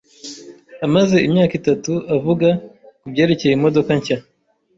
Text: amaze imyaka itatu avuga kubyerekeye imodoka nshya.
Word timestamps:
amaze 0.85 1.17
imyaka 1.27 1.53
itatu 1.59 1.91
avuga 2.15 2.47
kubyerekeye 3.01 3.53
imodoka 3.55 3.91
nshya. 3.99 4.17